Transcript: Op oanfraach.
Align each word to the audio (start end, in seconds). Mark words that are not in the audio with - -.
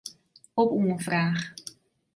Op 0.61 0.69
oanfraach. 0.71 1.43